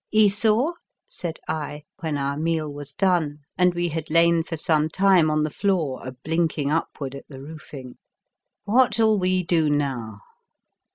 11 0.11 0.25
Esau," 0.25 0.73
said 1.05 1.39
I, 1.47 1.83
when 1.99 2.17
our 2.17 2.35
meal 2.35 2.73
was 2.73 2.91
done, 2.91 3.41
and 3.55 3.75
we 3.75 3.89
had 3.89 4.09
lain 4.09 4.41
for 4.41 4.57
some 4.57 4.89
time 4.89 5.27
99 5.27 5.27
The 5.27 5.27
Fearsome 5.27 5.27
Island 5.27 5.31
on 5.31 5.43
the 5.43 5.49
floor 5.51 6.07
a 6.07 6.11
blinking 6.23 6.71
upward 6.71 7.13
at 7.13 7.27
the 7.29 7.39
roofing," 7.39 7.97
what 8.63 8.95
shall 8.95 9.19
we 9.19 9.43
do 9.43 9.69
now?" 9.69 10.21